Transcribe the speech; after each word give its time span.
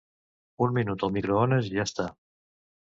Un 0.67 0.73
minut 0.77 1.05
al 1.09 1.15
microones 1.19 1.71
i 1.71 1.77
ja 1.79 1.87
està. 1.93 2.11